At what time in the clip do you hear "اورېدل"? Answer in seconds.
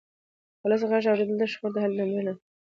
1.09-1.37